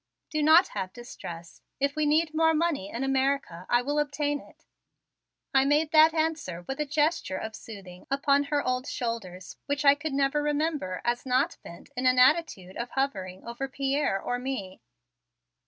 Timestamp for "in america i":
2.89-3.83